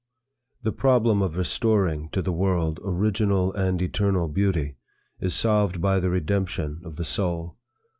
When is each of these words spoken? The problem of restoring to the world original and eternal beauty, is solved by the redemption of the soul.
The 0.63 0.71
problem 0.71 1.21
of 1.21 1.37
restoring 1.37 2.09
to 2.09 2.23
the 2.23 2.31
world 2.33 2.79
original 2.83 3.53
and 3.53 3.79
eternal 3.83 4.27
beauty, 4.29 4.77
is 5.19 5.35
solved 5.35 5.79
by 5.79 5.99
the 5.99 6.09
redemption 6.09 6.81
of 6.83 6.95
the 6.95 7.05
soul. 7.05 7.59